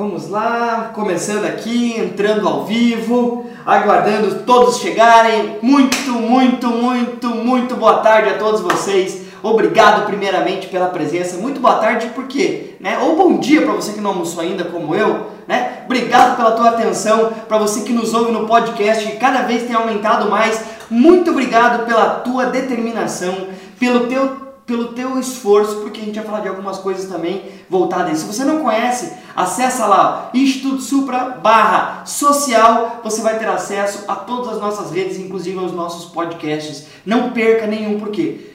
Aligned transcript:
Vamos 0.00 0.30
lá, 0.30 0.92
começando 0.94 1.44
aqui, 1.44 1.94
entrando 1.94 2.48
ao 2.48 2.64
vivo, 2.64 3.44
aguardando 3.66 4.44
todos 4.46 4.78
chegarem. 4.78 5.58
Muito, 5.60 6.12
muito, 6.12 6.68
muito, 6.68 7.28
muito 7.28 7.76
boa 7.76 7.98
tarde 7.98 8.30
a 8.30 8.38
todos 8.38 8.62
vocês. 8.62 9.26
Obrigado 9.42 10.06
primeiramente 10.06 10.68
pela 10.68 10.86
presença. 10.86 11.36
Muito 11.36 11.60
boa 11.60 11.74
tarde 11.74 12.12
porque, 12.14 12.76
né? 12.80 12.98
Ou 13.00 13.14
bom 13.14 13.38
dia 13.38 13.60
para 13.60 13.74
você 13.74 13.92
que 13.92 14.00
não 14.00 14.12
almoçou 14.12 14.40
ainda 14.40 14.64
como 14.64 14.94
eu, 14.94 15.32
né? 15.46 15.82
Obrigado 15.84 16.34
pela 16.34 16.52
tua 16.52 16.70
atenção, 16.70 17.30
para 17.46 17.58
você 17.58 17.82
que 17.82 17.92
nos 17.92 18.14
ouve 18.14 18.32
no 18.32 18.46
podcast, 18.46 19.06
que 19.06 19.18
cada 19.18 19.42
vez 19.42 19.64
tem 19.64 19.76
aumentado 19.76 20.30
mais. 20.30 20.64
Muito 20.88 21.30
obrigado 21.30 21.84
pela 21.84 22.06
tua 22.06 22.46
determinação, 22.46 23.48
pelo 23.78 24.06
teu 24.06 24.49
pelo 24.70 24.92
teu 24.92 25.18
esforço, 25.18 25.80
porque 25.80 26.00
a 26.00 26.04
gente 26.04 26.14
vai 26.14 26.24
falar 26.24 26.40
de 26.40 26.48
algumas 26.48 26.78
coisas 26.78 27.10
também 27.10 27.42
voltadas. 27.68 28.18
Se 28.18 28.24
você 28.24 28.44
não 28.44 28.60
conhece, 28.60 29.12
acessa 29.34 29.84
lá 29.84 30.30
Instituto 30.32 30.80
Supra 30.80 31.38
barra 31.42 32.06
social, 32.06 33.00
você 33.02 33.20
vai 33.20 33.36
ter 33.36 33.48
acesso 33.48 34.04
a 34.06 34.14
todas 34.14 34.54
as 34.54 34.60
nossas 34.60 34.92
redes, 34.92 35.18
inclusive 35.18 35.58
aos 35.58 35.72
nossos 35.72 36.12
podcasts. 36.12 36.86
Não 37.04 37.32
perca 37.32 37.66
nenhum, 37.66 37.98
porque 37.98 38.48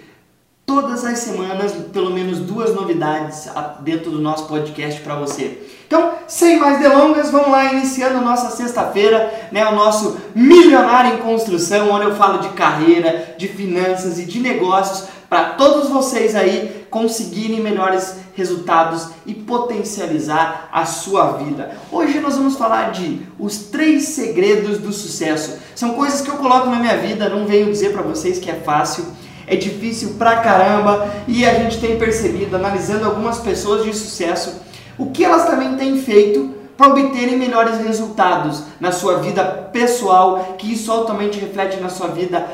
todas 0.66 1.04
as 1.04 1.20
semanas, 1.20 1.74
pelo 1.92 2.12
menos 2.12 2.40
duas 2.40 2.74
novidades 2.74 3.50
dentro 3.82 4.10
do 4.10 4.20
nosso 4.20 4.48
podcast 4.48 5.02
para 5.02 5.16
você. 5.16 5.68
Então, 5.86 6.14
sem 6.28 6.58
mais 6.58 6.80
delongas, 6.80 7.30
vamos 7.30 7.50
lá 7.50 7.74
iniciando 7.74 8.20
a 8.20 8.22
nossa 8.22 8.56
sexta-feira, 8.56 9.50
né, 9.52 9.68
o 9.68 9.76
nosso 9.76 10.18
Milionário 10.34 11.16
em 11.16 11.18
Construção, 11.18 11.92
onde 11.92 12.06
eu 12.06 12.16
falo 12.16 12.40
de 12.40 12.50
carreira, 12.50 13.36
de 13.38 13.50
finanças 13.50 14.18
e 14.18 14.24
de 14.24 14.40
negócios 14.40 15.10
para 15.36 15.50
todos 15.56 15.90
vocês 15.90 16.34
aí 16.34 16.88
conseguirem 16.90 17.60
melhores 17.60 18.20
resultados 18.36 19.10
e 19.26 19.34
potencializar 19.34 20.70
a 20.72 20.86
sua 20.86 21.34
vida. 21.34 21.72
Hoje 21.92 22.22
nós 22.22 22.38
vamos 22.38 22.56
falar 22.56 22.92
de 22.92 23.20
os 23.38 23.66
três 23.66 24.04
segredos 24.04 24.78
do 24.78 24.94
sucesso. 24.94 25.58
São 25.76 25.96
coisas 25.96 26.22
que 26.22 26.30
eu 26.30 26.38
coloco 26.38 26.70
na 26.70 26.78
minha 26.78 26.96
vida, 26.96 27.28
não 27.28 27.46
venho 27.46 27.70
dizer 27.70 27.92
para 27.92 28.02
vocês 28.02 28.40
que 28.40 28.50
é 28.50 28.54
fácil, 28.54 29.08
é 29.46 29.58
difícil 29.58 30.16
pra 30.18 30.38
caramba 30.38 31.14
e 31.28 31.46
a 31.46 31.54
gente 31.56 31.82
tem 31.82 32.00
percebido, 32.00 32.56
analisando 32.56 33.04
algumas 33.04 33.38
pessoas 33.40 33.84
de 33.84 33.94
sucesso, 33.94 34.62
o 34.98 35.12
que 35.12 35.26
elas 35.26 35.50
também 35.50 35.76
têm 35.76 36.02
feito 36.02 36.56
para 36.78 36.88
obterem 36.88 37.38
melhores 37.38 37.78
resultados 37.80 38.64
na 38.80 38.94
sua 38.94 39.18
vida 39.18 39.44
pessoal, 39.74 40.56
que 40.58 40.72
isso 40.72 40.90
altamente 40.90 41.38
reflete 41.42 41.82
na 41.82 41.90
sua 41.90 42.08
vida 42.08 42.48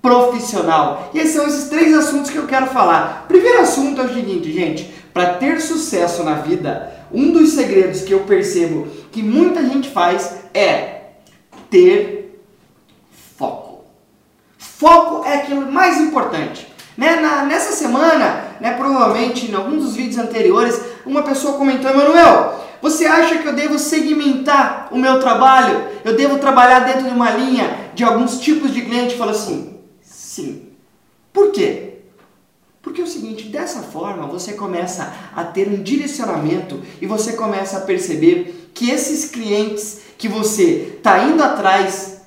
profissional. 0.00 1.10
E 1.12 1.18
esses 1.18 1.34
são 1.34 1.46
esses 1.46 1.68
três 1.68 1.94
assuntos 1.96 2.30
que 2.30 2.36
eu 2.36 2.46
quero 2.46 2.66
falar. 2.68 3.26
Primeiro 3.28 3.60
assunto 3.60 4.00
é 4.00 4.04
o 4.04 4.14
seguinte, 4.14 4.52
gente, 4.52 4.92
para 5.12 5.34
ter 5.34 5.60
sucesso 5.60 6.22
na 6.22 6.34
vida, 6.34 6.92
um 7.12 7.32
dos 7.32 7.50
segredos 7.50 8.02
que 8.02 8.12
eu 8.12 8.20
percebo 8.20 8.86
que 9.10 9.22
muita 9.22 9.62
gente 9.62 9.88
faz 9.90 10.36
é 10.54 11.00
ter 11.70 12.40
foco. 13.36 13.84
Foco 14.58 15.24
é 15.26 15.34
aquilo 15.34 15.70
mais 15.70 16.00
importante. 16.00 16.68
Né? 16.96 17.16
Na, 17.16 17.44
nessa 17.44 17.72
semana, 17.72 18.44
né, 18.60 18.74
provavelmente 18.76 19.50
em 19.50 19.54
alguns 19.54 19.84
dos 19.84 19.96
vídeos 19.96 20.18
anteriores, 20.18 20.80
uma 21.06 21.22
pessoa 21.22 21.56
comentou, 21.56 21.90
Emanuel, 21.90 22.66
você 22.80 23.06
acha 23.06 23.38
que 23.38 23.46
eu 23.46 23.54
devo 23.54 23.78
segmentar 23.78 24.88
o 24.90 24.98
meu 24.98 25.18
trabalho? 25.18 25.84
Eu 26.04 26.16
devo 26.16 26.38
trabalhar 26.38 26.80
dentro 26.80 27.04
de 27.04 27.10
uma 27.10 27.30
linha 27.30 27.90
de 27.94 28.04
alguns 28.04 28.38
tipos 28.40 28.72
de 28.72 28.82
cliente? 28.82 29.16
Fala 29.16 29.32
assim, 29.32 29.77
Sim. 30.38 30.68
Por 31.32 31.50
quê? 31.50 31.94
Porque 32.80 33.00
é 33.00 33.04
o 33.04 33.08
seguinte, 33.08 33.48
dessa 33.48 33.82
forma 33.82 34.28
você 34.28 34.52
começa 34.52 35.12
a 35.34 35.42
ter 35.42 35.66
um 35.66 35.82
direcionamento 35.82 36.80
e 37.02 37.06
você 37.06 37.32
começa 37.32 37.78
a 37.78 37.80
perceber 37.80 38.70
que 38.72 38.88
esses 38.88 39.32
clientes 39.32 40.02
que 40.16 40.28
você 40.28 40.94
está 40.96 41.24
indo 41.24 41.42
atrás, 41.42 42.20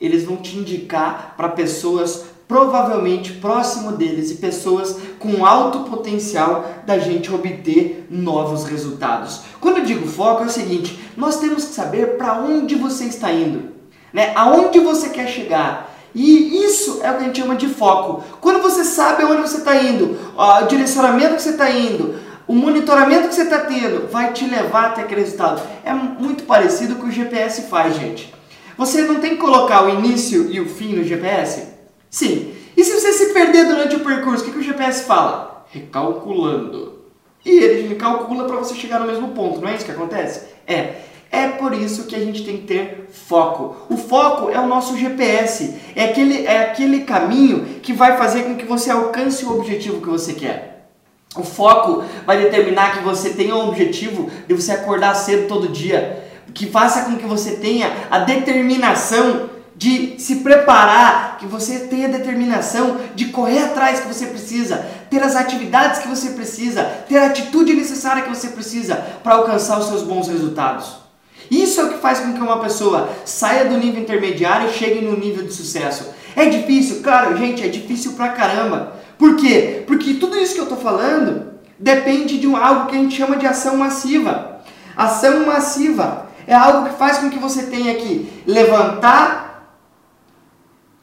eles 0.00 0.22
vão 0.22 0.36
te 0.36 0.56
indicar 0.56 1.34
para 1.36 1.48
pessoas 1.48 2.26
provavelmente 2.46 3.32
próximo 3.32 3.90
deles 3.90 4.30
e 4.30 4.36
pessoas 4.36 4.96
com 5.18 5.44
alto 5.44 5.90
potencial 5.90 6.84
da 6.86 7.00
gente 7.00 7.34
obter 7.34 8.06
novos 8.08 8.62
resultados. 8.62 9.40
Quando 9.60 9.78
eu 9.78 9.84
digo 9.84 10.06
foco 10.06 10.44
é 10.44 10.46
o 10.46 10.50
seguinte, 10.50 10.96
nós 11.16 11.40
temos 11.40 11.64
que 11.64 11.74
saber 11.74 12.16
para 12.16 12.38
onde 12.38 12.76
você 12.76 13.06
está 13.06 13.32
indo, 13.32 13.72
né? 14.12 14.32
Aonde 14.36 14.78
você 14.78 15.08
quer 15.08 15.26
chegar. 15.26 15.95
E 16.14 16.64
isso 16.64 17.00
é 17.02 17.10
o 17.10 17.16
que 17.16 17.22
a 17.22 17.26
gente 17.26 17.40
chama 17.40 17.56
de 17.56 17.68
foco. 17.68 18.24
Quando 18.40 18.62
você 18.62 18.84
sabe 18.84 19.24
onde 19.24 19.42
você 19.42 19.58
está 19.58 19.76
indo, 19.76 20.18
o 20.36 20.62
direcionamento 20.66 21.36
que 21.36 21.42
você 21.42 21.50
está 21.50 21.70
indo, 21.70 22.18
o 22.46 22.54
monitoramento 22.54 23.28
que 23.28 23.34
você 23.34 23.42
está 23.42 23.60
tendo, 23.60 24.08
vai 24.08 24.32
te 24.32 24.46
levar 24.46 24.86
até 24.86 25.02
aquele 25.02 25.22
resultado. 25.22 25.60
É 25.84 25.92
muito 25.92 26.44
parecido 26.44 26.96
com 26.96 27.06
o 27.06 27.10
GPS 27.10 27.62
faz, 27.62 27.96
gente. 27.96 28.32
Você 28.78 29.02
não 29.02 29.16
tem 29.16 29.30
que 29.30 29.36
colocar 29.36 29.84
o 29.84 29.88
início 29.88 30.50
e 30.50 30.60
o 30.60 30.68
fim 30.68 30.94
no 30.94 31.02
GPS? 31.02 31.68
Sim. 32.10 32.52
E 32.76 32.84
se 32.84 32.92
você 32.92 33.12
se 33.12 33.32
perder 33.32 33.66
durante 33.66 33.96
o 33.96 34.00
percurso, 34.00 34.42
o 34.42 34.46
que, 34.46 34.52
que 34.52 34.58
o 34.58 34.62
GPS 34.62 35.04
fala? 35.04 35.66
Recalculando. 35.70 36.96
E 37.44 37.50
ele 37.50 37.94
calcula 37.94 38.44
para 38.44 38.56
você 38.56 38.74
chegar 38.74 39.00
no 39.00 39.06
mesmo 39.06 39.28
ponto, 39.28 39.60
não 39.60 39.68
é 39.68 39.76
isso 39.76 39.84
que 39.84 39.92
acontece? 39.92 40.48
É. 40.66 40.96
É 41.30 41.48
por 41.48 41.72
isso 41.72 42.04
que 42.04 42.14
a 42.14 42.20
gente 42.20 42.44
tem 42.44 42.58
que 42.58 42.66
ter 42.66 43.08
foco. 43.12 43.76
O 43.88 43.96
foco 43.96 44.50
é 44.50 44.58
o 44.60 44.66
nosso 44.66 44.96
GPS, 44.96 45.74
é 45.94 46.04
aquele, 46.04 46.46
é 46.46 46.62
aquele 46.62 47.00
caminho 47.00 47.64
que 47.82 47.92
vai 47.92 48.16
fazer 48.16 48.44
com 48.44 48.56
que 48.56 48.64
você 48.64 48.90
alcance 48.90 49.44
o 49.44 49.58
objetivo 49.58 50.00
que 50.00 50.08
você 50.08 50.32
quer. 50.32 50.88
O 51.36 51.42
foco 51.42 52.02
vai 52.24 52.40
determinar 52.40 52.96
que 52.96 53.04
você 53.04 53.30
tenha 53.30 53.54
o 53.54 53.68
objetivo 53.68 54.30
de 54.46 54.54
você 54.54 54.72
acordar 54.72 55.14
cedo 55.14 55.48
todo 55.48 55.68
dia, 55.68 56.24
que 56.54 56.66
faça 56.66 57.04
com 57.04 57.16
que 57.16 57.26
você 57.26 57.56
tenha 57.56 57.92
a 58.10 58.20
determinação 58.20 59.50
de 59.76 60.18
se 60.18 60.36
preparar, 60.36 61.36
que 61.36 61.44
você 61.44 61.80
tenha 61.80 62.08
determinação 62.08 62.98
de 63.14 63.26
correr 63.26 63.64
atrás 63.64 64.00
que 64.00 64.08
você 64.08 64.26
precisa, 64.26 64.78
ter 65.10 65.22
as 65.22 65.36
atividades 65.36 66.00
que 66.00 66.08
você 66.08 66.30
precisa, 66.30 66.82
ter 67.06 67.18
a 67.18 67.26
atitude 67.26 67.74
necessária 67.74 68.22
que 68.22 68.30
você 68.30 68.48
precisa 68.48 68.96
para 69.22 69.34
alcançar 69.34 69.78
os 69.78 69.88
seus 69.88 70.02
bons 70.02 70.28
resultados. 70.28 71.05
Isso 71.50 71.80
é 71.80 71.84
o 71.84 71.88
que 71.90 71.98
faz 71.98 72.20
com 72.20 72.32
que 72.32 72.40
uma 72.40 72.58
pessoa 72.58 73.08
saia 73.24 73.66
do 73.66 73.76
nível 73.76 74.02
intermediário 74.02 74.68
e 74.68 74.72
chegue 74.72 75.00
no 75.00 75.16
nível 75.16 75.44
de 75.44 75.52
sucesso. 75.52 76.10
É 76.34 76.46
difícil? 76.46 77.02
Claro, 77.02 77.36
gente, 77.36 77.62
é 77.62 77.68
difícil 77.68 78.12
pra 78.12 78.30
caramba. 78.30 78.94
Por 79.18 79.36
quê? 79.36 79.84
Porque 79.86 80.14
tudo 80.14 80.36
isso 80.36 80.54
que 80.54 80.60
eu 80.60 80.64
estou 80.64 80.78
falando 80.78 81.54
depende 81.78 82.38
de 82.38 82.46
um, 82.46 82.56
algo 82.56 82.86
que 82.86 82.96
a 82.96 82.98
gente 82.98 83.16
chama 83.16 83.36
de 83.36 83.46
ação 83.46 83.76
massiva. 83.76 84.60
Ação 84.96 85.46
massiva 85.46 86.26
é 86.46 86.54
algo 86.54 86.88
que 86.88 86.96
faz 86.96 87.18
com 87.18 87.30
que 87.30 87.38
você 87.38 87.64
tenha 87.64 87.94
que 87.94 88.42
levantar 88.46 89.76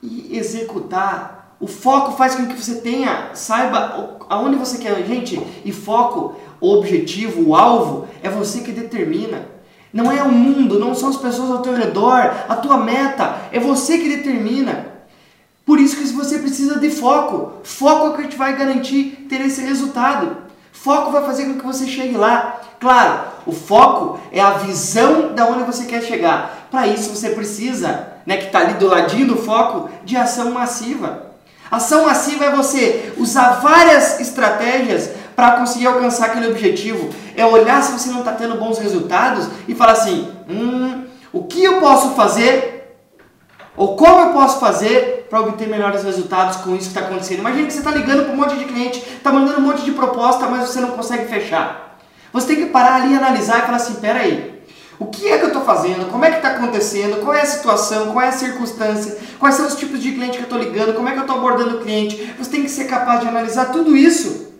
e 0.02 0.38
executar. 0.38 1.56
O 1.60 1.68
foco 1.68 2.12
faz 2.12 2.36
com 2.36 2.46
que 2.46 2.62
você 2.62 2.76
tenha, 2.76 3.30
saiba 3.34 4.18
aonde 4.30 4.58
você 4.58 4.78
quer. 4.78 4.96
Gente, 5.06 5.42
e 5.64 5.72
foco, 5.72 6.36
o 6.60 6.74
objetivo, 6.74 7.50
o 7.50 7.56
alvo, 7.56 8.08
é 8.22 8.30
você 8.30 8.62
que 8.62 8.72
determina. 8.72 9.48
Não 9.94 10.12
é 10.12 10.24
o 10.24 10.32
mundo, 10.32 10.80
não 10.80 10.96
são 10.96 11.10
as 11.10 11.18
pessoas 11.18 11.52
ao 11.52 11.62
teu 11.62 11.76
redor, 11.76 12.34
a 12.50 12.56
tua 12.56 12.78
meta, 12.78 13.38
é 13.52 13.60
você 13.60 14.00
que 14.00 14.10
determina. 14.10 14.88
Por 15.64 15.80
isso 15.80 15.96
que 15.96 16.08
você 16.08 16.40
precisa 16.40 16.80
de 16.80 16.90
foco. 16.90 17.62
Foco 17.64 18.08
é 18.08 18.10
o 18.10 18.14
que 18.14 18.28
te 18.30 18.36
vai 18.36 18.58
garantir 18.58 19.28
ter 19.30 19.40
esse 19.42 19.62
resultado. 19.62 20.36
Foco 20.72 21.12
vai 21.12 21.24
fazer 21.24 21.46
com 21.46 21.60
que 21.60 21.66
você 21.66 21.86
chegue 21.86 22.18
lá. 22.18 22.60
Claro, 22.80 23.22
o 23.46 23.52
foco 23.52 24.20
é 24.32 24.42
a 24.42 24.54
visão 24.54 25.34
da 25.34 25.46
onde 25.46 25.64
você 25.64 25.86
quer 25.86 26.02
chegar. 26.02 26.68
Para 26.70 26.88
isso 26.88 27.16
você 27.16 27.30
precisa, 27.30 28.08
né, 28.26 28.38
que 28.38 28.48
está 28.48 28.60
ali 28.60 28.74
do 28.74 28.88
ladinho 28.88 29.28
do 29.28 29.38
foco, 29.38 29.90
de 30.04 30.18
ação 30.18 30.52
massiva. 30.52 31.33
Ação 31.74 32.06
massiva 32.06 32.46
é 32.46 32.52
você 32.52 33.12
usar 33.18 33.54
várias 33.54 34.20
estratégias 34.20 35.10
para 35.36 35.54
conseguir 35.54 35.88
alcançar 35.88 36.28
aquele 36.28 36.52
objetivo. 36.52 37.10
É 37.36 37.44
olhar 37.44 37.82
se 37.82 37.94
você 37.94 38.12
não 38.12 38.20
está 38.20 38.34
tendo 38.34 38.60
bons 38.60 38.78
resultados 38.78 39.48
e 39.68 39.74
falar 39.74 39.94
assim: 39.94 40.32
hum, 40.48 41.06
o 41.32 41.46
que 41.46 41.64
eu 41.64 41.80
posso 41.80 42.10
fazer 42.10 42.96
ou 43.76 43.96
como 43.96 44.20
eu 44.20 44.34
posso 44.34 44.60
fazer 44.60 45.26
para 45.28 45.42
obter 45.42 45.68
melhores 45.68 46.04
resultados 46.04 46.58
com 46.58 46.76
isso 46.76 46.92
que 46.92 46.96
está 46.96 47.02
acontecendo. 47.02 47.40
Imagina 47.40 47.66
que 47.66 47.74
você 47.74 47.80
está 47.80 47.90
ligando 47.90 48.26
para 48.26 48.34
um 48.34 48.38
monte 48.38 48.56
de 48.56 48.66
cliente, 48.66 49.00
está 49.00 49.32
mandando 49.32 49.58
um 49.58 49.64
monte 49.64 49.82
de 49.82 49.94
proposta, 49.94 50.46
mas 50.46 50.70
você 50.70 50.80
não 50.80 50.92
consegue 50.92 51.26
fechar. 51.26 51.98
Você 52.32 52.46
tem 52.50 52.58
que 52.58 52.66
parar 52.68 53.02
ali 53.02 53.14
e 53.14 53.18
analisar 53.18 53.58
e 53.58 53.62
falar 53.64 53.78
assim: 53.78 53.96
peraí, 53.96 54.53
o 55.00 55.08
que 55.08 55.28
é 55.28 55.38
que 55.38 55.44
eu 55.44 55.48
estou 55.48 55.64
fazendo? 55.64 56.10
Como 56.12 56.24
é 56.24 56.32
que 56.32 56.38
está 56.38 56.50
acontecendo? 56.50 57.22
Qual 57.22 57.34
é 57.34 57.42
a 57.42 57.46
situação? 57.46 58.12
Qual 58.12 58.24
é 58.24 58.30
a 58.30 58.32
circunstância? 58.32 59.18
Quais 59.40 59.56
são 59.56 59.68
os 59.68 59.76
tipos 59.76 60.02
de 60.02 60.12
cliente 60.12 60.38
que 60.38 60.44
eu 60.44 60.44
estou 60.44 60.60
ligando? 60.60 60.94
Como 60.94 61.08
é 61.08 61.12
que 61.12 61.18
eu 61.18 61.24
estou 61.24 61.38
abordando 61.38 61.78
o 61.78 61.82
cliente? 61.82 62.34
Você 62.38 62.52
tem 62.52 62.64
que 62.64 62.70
ser 62.70 62.86
capaz 62.86 63.22
de 63.22 63.28
analisar 63.28 63.66
tudo 63.72 63.98
isso 63.98 64.54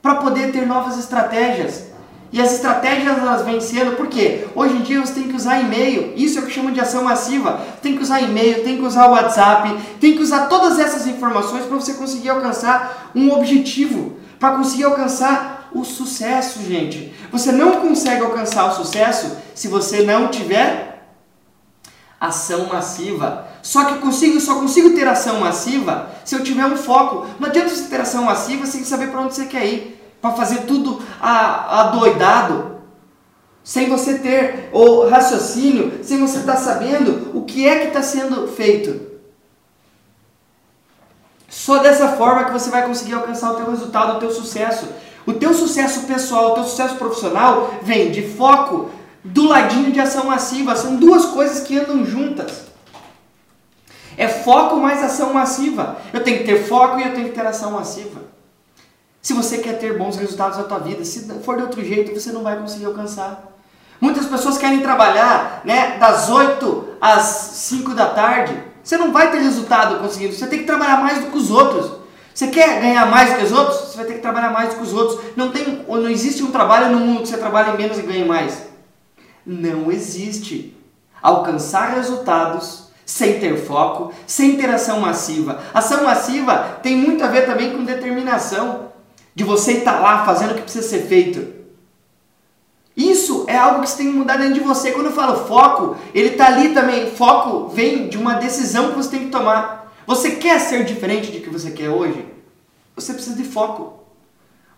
para 0.00 0.16
poder 0.16 0.52
ter 0.52 0.66
novas 0.66 0.98
estratégias. 0.98 1.86
E 2.32 2.40
as 2.40 2.52
estratégias 2.52 3.18
elas 3.18 3.42
vêm 3.42 3.60
sendo, 3.60 3.96
por 3.96 4.08
quê? 4.08 4.46
Hoje 4.54 4.74
em 4.74 4.82
dia 4.82 5.00
você 5.00 5.14
tem 5.14 5.24
que 5.24 5.34
usar 5.34 5.60
e-mail, 5.60 6.12
isso 6.16 6.38
é 6.38 6.42
o 6.42 6.46
que 6.46 6.52
chamam 6.52 6.72
de 6.72 6.80
ação 6.80 7.04
massiva. 7.04 7.60
Tem 7.80 7.96
que 7.96 8.02
usar 8.02 8.20
e-mail, 8.20 8.62
tem 8.62 8.76
que 8.76 8.82
usar 8.82 9.08
WhatsApp, 9.08 9.76
tem 10.00 10.14
que 10.14 10.22
usar 10.22 10.46
todas 10.46 10.78
essas 10.78 11.06
informações 11.06 11.64
para 11.64 11.76
você 11.76 11.94
conseguir 11.94 12.30
alcançar 12.30 13.10
um 13.14 13.32
objetivo, 13.32 14.16
para 14.38 14.56
conseguir 14.56 14.84
alcançar 14.84 15.55
o 15.72 15.84
sucesso, 15.84 16.62
gente. 16.62 17.14
Você 17.30 17.52
não 17.52 17.80
consegue 17.80 18.22
alcançar 18.22 18.66
o 18.66 18.74
sucesso 18.74 19.36
se 19.54 19.68
você 19.68 20.02
não 20.02 20.28
tiver 20.28 20.86
ação 22.20 22.66
massiva. 22.66 23.46
Só 23.62 23.84
que 23.84 23.94
eu 23.94 24.00
consigo, 24.00 24.40
só 24.40 24.56
consigo 24.56 24.94
ter 24.94 25.06
ação 25.06 25.40
massiva 25.40 26.10
se 26.24 26.34
eu 26.34 26.42
tiver 26.42 26.66
um 26.66 26.76
foco. 26.76 27.26
Não 27.38 27.48
adianta 27.48 27.70
você 27.70 27.84
ter 27.84 28.00
ação 28.00 28.24
massiva 28.24 28.66
sem 28.66 28.84
saber 28.84 29.08
para 29.08 29.20
onde 29.20 29.34
você 29.34 29.46
quer 29.46 29.66
ir. 29.66 30.16
Para 30.20 30.32
fazer 30.32 30.62
tudo 30.62 31.02
adoidado. 31.20 32.76
Sem 33.62 33.88
você 33.88 34.18
ter 34.18 34.70
o 34.72 35.08
raciocínio, 35.08 36.00
sem 36.04 36.20
você 36.20 36.38
estar 36.38 36.54
tá 36.54 36.58
sabendo 36.58 37.36
o 37.36 37.44
que 37.44 37.66
é 37.66 37.80
que 37.80 37.88
está 37.88 38.02
sendo 38.02 38.46
feito. 38.46 39.16
Só 41.48 41.78
dessa 41.78 42.08
forma 42.10 42.44
que 42.44 42.52
você 42.52 42.70
vai 42.70 42.86
conseguir 42.86 43.14
alcançar 43.14 43.52
o 43.52 43.54
teu 43.56 43.70
resultado, 43.70 44.16
o 44.16 44.20
teu 44.20 44.30
sucesso. 44.30 44.86
O 45.26 45.34
teu 45.34 45.52
sucesso 45.52 46.02
pessoal, 46.02 46.52
o 46.52 46.54
teu 46.54 46.64
sucesso 46.64 46.94
profissional 46.96 47.74
vem 47.82 48.10
de 48.10 48.22
foco 48.22 48.90
do 49.24 49.48
ladinho 49.48 49.90
de 49.92 50.00
ação 50.00 50.26
massiva. 50.26 50.76
São 50.76 50.96
duas 50.96 51.26
coisas 51.26 51.60
que 51.66 51.78
andam 51.78 52.04
juntas. 52.04 52.66
É 54.16 54.28
foco 54.28 54.76
mais 54.76 55.02
ação 55.02 55.34
massiva. 55.34 55.98
Eu 56.12 56.22
tenho 56.22 56.38
que 56.38 56.44
ter 56.44 56.64
foco 56.64 56.98
e 56.98 57.02
eu 57.02 57.14
tenho 57.14 57.28
que 57.28 57.34
ter 57.34 57.46
ação 57.46 57.72
massiva. 57.72 58.22
Se 59.20 59.32
você 59.32 59.58
quer 59.58 59.78
ter 59.78 59.98
bons 59.98 60.16
resultados 60.16 60.56
na 60.56 60.64
tua 60.64 60.78
vida, 60.78 61.04
se 61.04 61.28
for 61.42 61.56
de 61.56 61.62
outro 61.62 61.84
jeito, 61.84 62.18
você 62.18 62.30
não 62.30 62.42
vai 62.42 62.56
conseguir 62.56 62.86
alcançar. 62.86 63.52
Muitas 64.00 64.26
pessoas 64.26 64.56
querem 64.56 64.80
trabalhar 64.80 65.62
né, 65.64 65.98
das 65.98 66.30
8 66.30 66.88
às 67.00 67.24
5 67.24 67.94
da 67.94 68.06
tarde 68.06 68.56
você 68.86 68.96
não 68.96 69.10
vai 69.10 69.32
ter 69.32 69.38
resultado 69.38 69.98
conseguindo. 69.98 70.32
Você 70.32 70.46
tem 70.46 70.60
que 70.60 70.64
trabalhar 70.64 70.98
mais 70.98 71.18
do 71.18 71.32
que 71.32 71.36
os 71.36 71.50
outros. 71.50 71.90
Você 72.36 72.48
quer 72.48 72.82
ganhar 72.82 73.06
mais 73.06 73.30
do 73.30 73.38
que 73.38 73.44
os 73.44 73.52
outros? 73.52 73.78
Você 73.78 73.96
vai 73.96 74.04
ter 74.04 74.12
que 74.12 74.20
trabalhar 74.20 74.50
mais 74.50 74.68
do 74.68 74.76
que 74.76 74.82
os 74.82 74.92
outros. 74.92 75.18
Não, 75.34 75.50
tem, 75.50 75.86
não 75.88 76.10
existe 76.10 76.42
um 76.42 76.50
trabalho 76.50 76.94
no 76.94 76.98
mundo 76.98 77.22
que 77.22 77.28
você 77.28 77.38
trabalhe 77.38 77.78
menos 77.78 77.98
e 77.98 78.02
ganhe 78.02 78.26
mais. 78.26 78.64
Não 79.46 79.90
existe. 79.90 80.76
Alcançar 81.22 81.94
resultados 81.94 82.88
sem 83.06 83.40
ter 83.40 83.56
foco, 83.56 84.12
sem 84.26 84.58
ter 84.58 84.68
ação 84.68 85.00
massiva. 85.00 85.62
Ação 85.72 86.04
massiva 86.04 86.78
tem 86.82 86.94
muito 86.94 87.24
a 87.24 87.28
ver 87.28 87.46
também 87.46 87.72
com 87.72 87.82
determinação. 87.84 88.90
De 89.34 89.42
você 89.42 89.72
estar 89.72 90.00
lá 90.00 90.26
fazendo 90.26 90.50
o 90.50 90.54
que 90.56 90.62
precisa 90.62 90.86
ser 90.86 91.06
feito. 91.06 91.54
Isso 92.94 93.46
é 93.48 93.56
algo 93.56 93.80
que 93.80 93.88
você 93.88 93.96
tem 93.96 94.12
que 94.12 94.18
mudar 94.18 94.36
dentro 94.36 94.54
de 94.54 94.60
você. 94.60 94.92
Quando 94.92 95.06
eu 95.06 95.12
falo 95.12 95.46
foco, 95.46 95.96
ele 96.14 96.32
está 96.32 96.48
ali 96.48 96.74
também. 96.74 97.10
Foco 97.10 97.68
vem 97.68 98.08
de 98.10 98.18
uma 98.18 98.34
decisão 98.34 98.90
que 98.90 98.96
você 98.96 99.08
tem 99.08 99.20
que 99.20 99.30
tomar. 99.30 99.75
Você 100.06 100.32
quer 100.32 100.60
ser 100.60 100.84
diferente 100.84 101.32
de 101.32 101.40
que 101.40 101.50
você 101.50 101.70
quer 101.70 101.90
hoje? 101.90 102.24
Você 102.94 103.12
precisa 103.12 103.36
de 103.36 103.44
foco. 103.44 104.04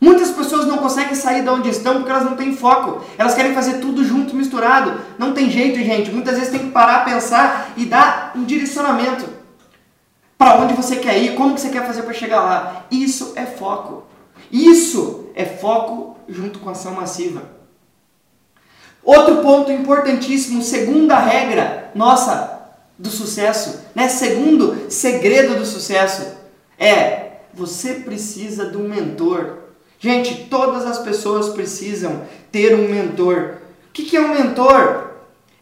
Muitas 0.00 0.30
pessoas 0.30 0.66
não 0.66 0.78
conseguem 0.78 1.14
sair 1.14 1.42
de 1.42 1.48
onde 1.48 1.68
estão 1.68 1.96
porque 1.96 2.10
elas 2.10 2.24
não 2.24 2.36
têm 2.36 2.56
foco. 2.56 3.04
Elas 3.18 3.34
querem 3.34 3.52
fazer 3.52 3.78
tudo 3.78 4.04
junto, 4.04 4.34
misturado. 4.34 5.00
Não 5.18 5.34
tem 5.34 5.50
jeito, 5.50 5.78
gente. 5.78 6.10
Muitas 6.10 6.36
vezes 6.36 6.50
tem 6.50 6.66
que 6.66 6.70
parar, 6.70 7.04
pensar 7.04 7.72
e 7.76 7.84
dar 7.84 8.32
um 8.34 8.44
direcionamento. 8.44 9.28
Para 10.38 10.60
onde 10.60 10.74
você 10.74 10.96
quer 10.96 11.18
ir, 11.18 11.34
como 11.34 11.54
que 11.54 11.60
você 11.60 11.68
quer 11.68 11.84
fazer 11.84 12.02
para 12.02 12.14
chegar 12.14 12.40
lá. 12.40 12.86
Isso 12.90 13.32
é 13.34 13.44
foco. 13.44 14.04
Isso 14.50 15.26
é 15.34 15.44
foco 15.44 16.16
junto 16.28 16.60
com 16.60 16.70
ação 16.70 16.94
massiva. 16.94 17.42
Outro 19.02 19.36
ponto 19.38 19.72
importantíssimo, 19.72 20.62
segunda 20.62 21.18
regra 21.18 21.90
nossa 21.94 22.57
do 22.98 23.10
sucesso, 23.10 23.80
né? 23.94 24.08
Segundo 24.08 24.90
segredo 24.90 25.54
do 25.54 25.64
sucesso 25.64 26.26
é 26.78 27.28
você 27.54 27.94
precisa 27.94 28.66
de 28.66 28.76
um 28.76 28.88
mentor. 28.88 29.58
Gente, 30.00 30.46
todas 30.48 30.84
as 30.84 30.98
pessoas 30.98 31.48
precisam 31.48 32.22
ter 32.52 32.74
um 32.74 32.88
mentor. 32.88 33.58
O 33.88 33.92
que, 33.92 34.04
que 34.04 34.16
é 34.16 34.20
um 34.20 34.34
mentor? 34.34 35.10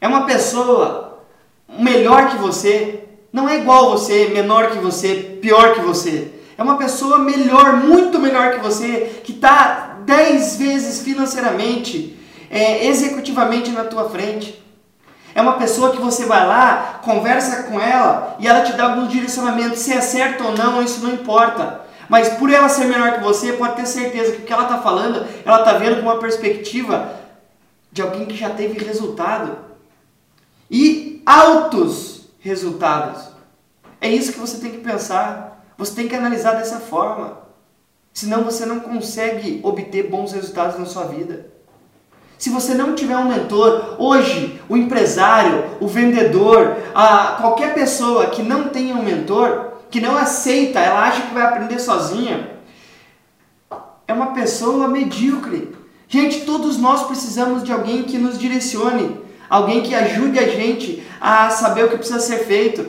É 0.00 0.08
uma 0.08 0.26
pessoa 0.26 1.24
melhor 1.68 2.30
que 2.30 2.36
você, 2.36 3.04
não 3.32 3.48
é 3.48 3.58
igual 3.58 3.90
você, 3.90 4.28
menor 4.28 4.70
que 4.70 4.78
você, 4.78 5.38
pior 5.40 5.74
que 5.74 5.80
você. 5.80 6.32
É 6.56 6.62
uma 6.62 6.76
pessoa 6.76 7.18
melhor, 7.18 7.76
muito 7.76 8.18
melhor 8.18 8.54
que 8.54 8.60
você, 8.60 9.20
que 9.24 9.32
está 9.32 9.98
dez 10.04 10.56
vezes 10.56 11.00
financeiramente, 11.00 12.16
é, 12.50 12.86
executivamente 12.86 13.70
na 13.70 13.84
tua 13.84 14.08
frente. 14.08 14.62
É 15.36 15.42
uma 15.42 15.58
pessoa 15.58 15.90
que 15.92 16.00
você 16.00 16.24
vai 16.24 16.46
lá, 16.46 16.98
conversa 17.04 17.64
com 17.64 17.78
ela 17.78 18.36
e 18.38 18.48
ela 18.48 18.62
te 18.62 18.72
dá 18.72 18.84
alguns 18.84 19.12
direcionamentos. 19.12 19.80
Se 19.80 19.92
é 19.92 20.00
certo 20.00 20.42
ou 20.42 20.56
não, 20.56 20.82
isso 20.82 21.02
não 21.02 21.12
importa. 21.12 21.82
Mas 22.08 22.30
por 22.30 22.50
ela 22.50 22.70
ser 22.70 22.86
melhor 22.86 23.12
que 23.12 23.20
você, 23.22 23.52
pode 23.52 23.76
ter 23.76 23.84
certeza 23.84 24.32
que 24.32 24.38
o 24.38 24.44
que 24.46 24.52
ela 24.52 24.62
está 24.62 24.78
falando, 24.78 25.26
ela 25.44 25.58
está 25.58 25.74
vendo 25.74 25.96
com 25.96 26.08
uma 26.08 26.18
perspectiva 26.18 27.12
de 27.92 28.00
alguém 28.00 28.24
que 28.24 28.34
já 28.34 28.48
teve 28.48 28.82
resultado. 28.82 29.58
E 30.70 31.22
altos 31.26 32.28
resultados. 32.40 33.28
É 34.00 34.08
isso 34.08 34.32
que 34.32 34.40
você 34.40 34.56
tem 34.56 34.70
que 34.70 34.78
pensar. 34.78 35.62
Você 35.76 35.94
tem 35.94 36.08
que 36.08 36.14
analisar 36.14 36.52
dessa 36.52 36.80
forma. 36.80 37.40
Senão 38.10 38.42
você 38.42 38.64
não 38.64 38.80
consegue 38.80 39.60
obter 39.62 40.08
bons 40.08 40.32
resultados 40.32 40.78
na 40.78 40.86
sua 40.86 41.04
vida. 41.04 41.50
Se 42.38 42.50
você 42.50 42.74
não 42.74 42.94
tiver 42.94 43.16
um 43.16 43.28
mentor, 43.28 43.96
hoje 43.98 44.60
o 44.68 44.76
empresário, 44.76 45.64
o 45.80 45.88
vendedor, 45.88 46.76
a, 46.94 47.38
qualquer 47.40 47.72
pessoa 47.72 48.26
que 48.26 48.42
não 48.42 48.68
tenha 48.68 48.94
um 48.94 49.02
mentor, 49.02 49.72
que 49.90 50.00
não 50.00 50.16
aceita, 50.16 50.78
ela 50.78 51.04
acha 51.04 51.22
que 51.22 51.34
vai 51.34 51.44
aprender 51.44 51.78
sozinha, 51.78 52.50
é 54.06 54.12
uma 54.12 54.28
pessoa 54.28 54.86
medíocre. 54.86 55.74
Gente, 56.08 56.42
todos 56.42 56.76
nós 56.76 57.06
precisamos 57.06 57.64
de 57.64 57.72
alguém 57.72 58.02
que 58.04 58.18
nos 58.18 58.38
direcione, 58.38 59.18
alguém 59.48 59.82
que 59.82 59.94
ajude 59.94 60.38
a 60.38 60.46
gente 60.46 61.02
a 61.20 61.50
saber 61.50 61.84
o 61.84 61.88
que 61.88 61.96
precisa 61.96 62.20
ser 62.20 62.44
feito. 62.44 62.86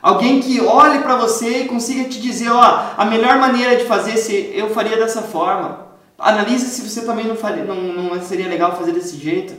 Alguém 0.00 0.40
que 0.40 0.60
olhe 0.62 1.00
para 1.00 1.16
você 1.16 1.62
e 1.62 1.68
consiga 1.68 2.08
te 2.08 2.20
dizer, 2.20 2.50
ó, 2.50 2.92
a 2.96 3.04
melhor 3.04 3.36
maneira 3.38 3.76
de 3.76 3.84
fazer 3.84 4.16
se 4.16 4.50
eu 4.54 4.70
faria 4.70 4.96
dessa 4.96 5.20
forma. 5.20 5.89
Analise 6.20 6.66
se 6.66 6.82
você 6.82 7.00
também 7.00 7.26
não, 7.26 7.34
faria, 7.34 7.64
não, 7.64 7.76
não 7.76 8.22
seria 8.22 8.46
legal 8.46 8.76
fazer 8.76 8.92
desse 8.92 9.16
jeito. 9.16 9.54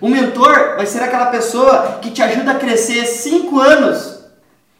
O 0.00 0.08
mentor 0.08 0.76
vai 0.76 0.84
ser 0.84 1.02
aquela 1.02 1.26
pessoa 1.26 1.98
que 2.02 2.10
te 2.10 2.22
ajuda 2.22 2.50
a 2.50 2.58
crescer 2.58 3.06
5 3.06 3.58
anos 3.58 4.24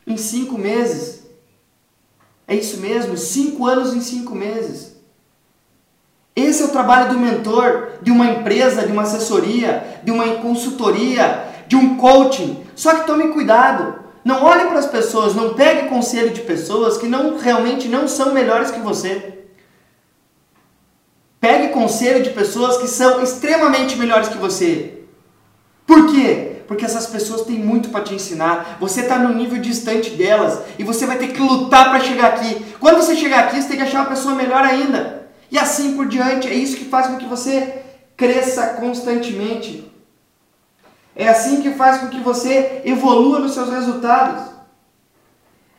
em 0.07 0.17
5 0.17 0.59
meses. 0.59 1.25
É 2.47 2.55
isso 2.55 2.79
mesmo, 2.79 3.17
5 3.17 3.67
anos 3.67 3.95
em 3.95 4.03
5 4.03 4.35
meses. 4.35 4.95
Esse 6.37 6.63
é 6.63 6.67
o 6.67 6.71
trabalho 6.71 7.11
do 7.11 7.19
mentor, 7.19 7.93
de 8.03 8.11
uma 8.11 8.27
empresa, 8.27 8.85
de 8.85 8.93
uma 8.93 9.03
assessoria, 9.03 10.01
de 10.03 10.11
uma 10.11 10.27
consultoria, 10.37 11.47
de 11.67 11.77
um 11.77 11.97
coaching. 11.97 12.63
Só 12.75 12.95
que 12.95 13.07
tome 13.07 13.29
cuidado. 13.29 14.01
Não 14.25 14.43
olhe 14.43 14.65
para 14.65 14.79
as 14.79 14.87
pessoas, 14.87 15.35
não 15.35 15.55
pegue 15.55 15.89
conselho 15.89 16.31
de 16.31 16.41
pessoas 16.41 16.99
que 16.99 17.07
não 17.07 17.39
realmente 17.39 17.89
não 17.89 18.09
são 18.09 18.35
melhores 18.35 18.71
que 18.71 18.81
você. 18.81 19.34
Conselho 21.75 22.23
de 22.23 22.31
pessoas 22.31 22.77
que 22.77 22.87
são 22.87 23.21
extremamente 23.21 23.97
melhores 23.97 24.29
que 24.29 24.39
você. 24.39 25.01
Por 25.85 26.07
quê? 26.07 26.63
Porque 26.69 26.85
essas 26.85 27.09
pessoas 27.09 27.43
têm 27.43 27.59
muito 27.59 27.89
para 27.89 28.05
te 28.05 28.15
ensinar. 28.15 28.77
Você 28.79 29.01
está 29.01 29.19
no 29.19 29.35
nível 29.35 29.61
distante 29.61 30.11
delas 30.11 30.61
e 30.79 30.85
você 30.85 31.05
vai 31.05 31.19
ter 31.19 31.33
que 31.33 31.43
lutar 31.43 31.91
para 31.91 31.99
chegar 31.99 32.29
aqui. 32.29 32.65
Quando 32.79 32.99
você 32.99 33.17
chegar 33.17 33.41
aqui, 33.41 33.61
você 33.61 33.67
tem 33.67 33.77
que 33.77 33.83
achar 33.83 34.03
uma 34.03 34.11
pessoa 34.11 34.37
melhor 34.37 34.63
ainda. 34.63 35.27
E 35.51 35.59
assim 35.59 35.97
por 35.97 36.07
diante. 36.07 36.47
É 36.47 36.55
isso 36.55 36.77
que 36.77 36.85
faz 36.85 37.09
com 37.09 37.17
que 37.17 37.27
você 37.27 37.83
cresça 38.17 38.69
constantemente. 38.75 39.93
É 41.17 41.27
assim 41.27 41.61
que 41.61 41.73
faz 41.73 41.99
com 41.99 42.09
que 42.09 42.21
você 42.21 42.83
evolua 42.85 43.41
nos 43.41 43.53
seus 43.53 43.69
resultados. 43.69 44.45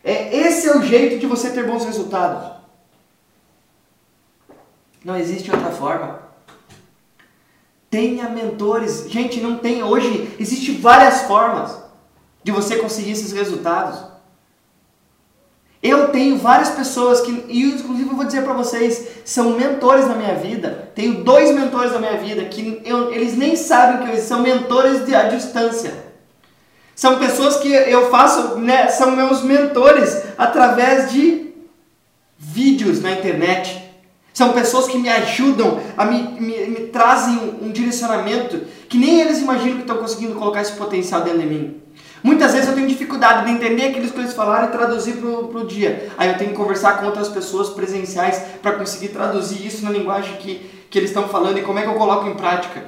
É, 0.04 0.36
esse 0.36 0.68
é 0.68 0.76
o 0.76 0.84
jeito 0.84 1.20
de 1.20 1.26
você 1.26 1.52
ter 1.52 1.66
bons 1.66 1.86
resultados. 1.86 2.52
Não 5.06 5.16
existe 5.16 5.52
outra 5.52 5.70
forma. 5.70 6.20
Tenha 7.92 8.28
mentores. 8.28 9.06
Gente, 9.08 9.40
não 9.40 9.60
tem. 9.60 9.84
Hoje 9.84 10.36
existe 10.40 10.72
várias 10.72 11.22
formas 11.22 11.78
de 12.44 12.52
você 12.52 12.78
conseguir 12.78 13.12
esses 13.12 13.32
resultados. 13.32 14.04
Eu 15.84 16.08
tenho 16.08 16.40
várias 16.40 16.70
pessoas 16.70 17.22
que, 17.22 17.46
e 17.48 17.62
inclusive 17.66 18.10
eu 18.10 18.16
vou 18.16 18.26
dizer 18.26 18.42
para 18.42 18.54
vocês, 18.54 19.20
são 19.24 19.52
mentores 19.52 20.08
na 20.08 20.16
minha 20.16 20.34
vida. 20.34 20.90
Tenho 20.96 21.24
dois 21.24 21.54
mentores 21.54 21.92
na 21.92 22.00
minha 22.00 22.18
vida 22.18 22.44
que 22.46 22.82
eu, 22.84 23.14
eles 23.14 23.38
nem 23.38 23.56
sabem 23.56 24.04
que 24.04 24.12
eles 24.12 24.24
são 24.24 24.42
mentores 24.42 25.06
de, 25.06 25.14
à 25.14 25.28
distância. 25.28 25.94
São 26.96 27.20
pessoas 27.20 27.58
que 27.58 27.72
eu 27.72 28.10
faço, 28.10 28.58
né, 28.58 28.88
são 28.88 29.12
meus 29.12 29.44
mentores 29.44 30.24
através 30.36 31.12
de 31.12 31.54
vídeos 32.40 33.04
na 33.04 33.12
internet. 33.12 33.86
São 34.36 34.52
pessoas 34.52 34.86
que 34.88 34.98
me 34.98 35.08
ajudam, 35.08 35.80
a 35.96 36.04
me, 36.04 36.22
me, 36.24 36.66
me 36.66 36.88
trazem 36.88 37.38
um, 37.38 37.68
um 37.68 37.72
direcionamento 37.72 38.60
que 38.90 38.98
nem 38.98 39.22
eles 39.22 39.40
imaginam 39.40 39.78
que 39.78 39.84
estão 39.84 39.96
conseguindo 39.96 40.36
colocar 40.36 40.62
esse 40.62 40.74
potencial 40.74 41.22
dentro 41.22 41.40
de 41.40 41.46
mim. 41.46 41.82
Muitas 42.22 42.52
vezes 42.52 42.68
eu 42.68 42.76
tenho 42.76 42.86
dificuldade 42.86 43.46
de 43.46 43.52
entender 43.52 43.84
aqueles 43.84 44.12
que 44.12 44.20
eles 44.20 44.34
falaram 44.34 44.68
e 44.68 44.72
traduzir 44.72 45.14
para 45.14 45.30
o 45.30 45.66
dia. 45.66 46.12
Aí 46.18 46.28
eu 46.28 46.38
tenho 46.38 46.50
que 46.50 46.58
conversar 46.58 47.00
com 47.00 47.06
outras 47.06 47.30
pessoas 47.30 47.70
presenciais 47.70 48.38
para 48.62 48.74
conseguir 48.74 49.10
traduzir 49.10 49.66
isso 49.66 49.86
na 49.86 49.90
linguagem 49.90 50.36
que, 50.36 50.70
que 50.90 51.00
eles 51.00 51.12
estão 51.12 51.30
falando 51.30 51.58
e 51.58 51.62
como 51.62 51.80
é 51.80 51.84
que 51.84 51.88
eu 51.88 51.96
coloco 51.96 52.28
em 52.28 52.36
prática. 52.36 52.84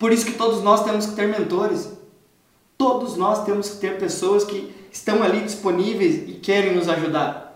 Por 0.00 0.12
isso 0.12 0.26
que 0.26 0.32
todos 0.32 0.64
nós 0.64 0.82
temos 0.82 1.06
que 1.06 1.14
ter 1.14 1.28
mentores. 1.28 1.92
Todos 2.76 3.16
nós 3.16 3.44
temos 3.44 3.70
que 3.70 3.76
ter 3.76 4.00
pessoas 4.00 4.42
que 4.42 4.74
estão 4.90 5.22
ali 5.22 5.42
disponíveis 5.42 6.28
e 6.28 6.40
querem 6.42 6.74
nos 6.74 6.88
ajudar. 6.88 7.51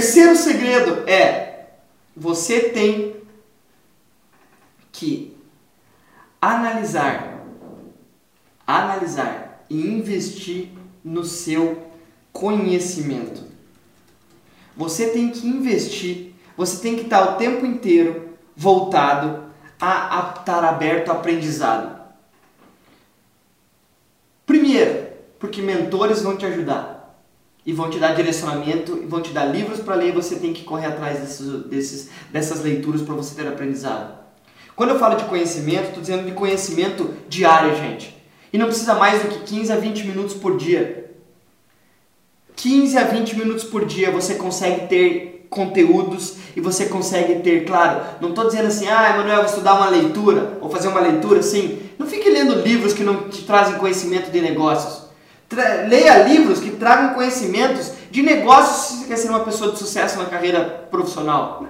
Terceiro 0.00 0.34
segredo 0.34 1.06
é 1.06 1.72
você 2.16 2.70
tem 2.70 3.16
que 4.90 5.36
analisar, 6.40 7.44
analisar 8.66 9.62
e 9.68 9.78
investir 9.78 10.70
no 11.04 11.22
seu 11.22 11.86
conhecimento. 12.32 13.44
Você 14.74 15.10
tem 15.10 15.28
que 15.28 15.46
investir, 15.46 16.32
você 16.56 16.80
tem 16.80 16.96
que 16.96 17.02
estar 17.02 17.34
o 17.34 17.36
tempo 17.36 17.66
inteiro 17.66 18.38
voltado 18.56 19.52
a, 19.78 20.18
a 20.18 20.30
estar 20.30 20.64
aberto 20.64 21.10
ao 21.10 21.18
aprendizado. 21.18 22.00
Primeiro, 24.46 25.08
porque 25.38 25.60
mentores 25.60 26.22
vão 26.22 26.38
te 26.38 26.46
ajudar 26.46 26.99
e 27.64 27.72
vão 27.72 27.90
te 27.90 27.98
dar 27.98 28.14
direcionamento 28.14 28.98
e 29.02 29.06
vão 29.06 29.20
te 29.20 29.32
dar 29.32 29.44
livros 29.44 29.80
para 29.80 29.94
ler 29.94 30.08
e 30.08 30.12
você 30.12 30.36
tem 30.36 30.52
que 30.52 30.64
correr 30.64 30.86
atrás 30.86 31.20
desses, 31.20 31.64
desses, 31.64 32.10
dessas 32.32 32.62
leituras 32.62 33.02
para 33.02 33.14
você 33.14 33.34
ter 33.34 33.46
aprendizado. 33.46 34.18
Quando 34.74 34.90
eu 34.90 34.98
falo 34.98 35.16
de 35.16 35.24
conhecimento, 35.24 35.88
estou 35.88 36.00
dizendo 36.00 36.24
de 36.24 36.32
conhecimento 36.32 37.10
diário, 37.28 37.76
gente. 37.76 38.16
E 38.52 38.58
não 38.58 38.66
precisa 38.66 38.94
mais 38.94 39.22
do 39.22 39.28
que 39.28 39.40
15 39.40 39.72
a 39.72 39.76
20 39.76 40.06
minutos 40.06 40.34
por 40.34 40.56
dia. 40.56 41.10
15 42.56 42.98
a 42.98 43.04
20 43.04 43.36
minutos 43.36 43.64
por 43.64 43.84
dia 43.84 44.10
você 44.10 44.34
consegue 44.34 44.86
ter 44.86 45.46
conteúdos 45.50 46.36
e 46.56 46.60
você 46.60 46.86
consegue 46.86 47.40
ter, 47.40 47.64
claro, 47.64 48.04
não 48.20 48.30
estou 48.30 48.46
dizendo 48.46 48.68
assim, 48.68 48.86
ah, 48.86 49.10
Emanuel, 49.10 49.38
vou 49.38 49.46
estudar 49.46 49.74
uma 49.74 49.88
leitura, 49.88 50.58
ou 50.60 50.70
fazer 50.70 50.88
uma 50.88 51.00
leitura, 51.00 51.42
sim. 51.42 51.78
Não 51.98 52.06
fique 52.06 52.30
lendo 52.30 52.54
livros 52.54 52.92
que 52.92 53.04
não 53.04 53.28
te 53.28 53.42
trazem 53.42 53.78
conhecimento 53.78 54.30
de 54.30 54.40
negócios. 54.40 54.99
Leia 55.88 56.22
livros 56.22 56.60
que 56.60 56.70
tragam 56.70 57.14
conhecimentos 57.14 57.92
de 58.10 58.22
negócios 58.22 58.86
se 58.86 58.98
você 58.98 59.04
quer 59.06 59.16
ser 59.16 59.30
uma 59.30 59.40
pessoa 59.40 59.72
de 59.72 59.78
sucesso 59.78 60.18
na 60.18 60.26
carreira 60.26 60.60
profissional. 60.90 61.66